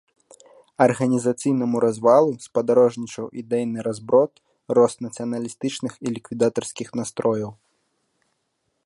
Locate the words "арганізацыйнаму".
0.85-1.81